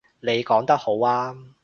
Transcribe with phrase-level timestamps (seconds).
[0.19, 1.53] 你講得好啱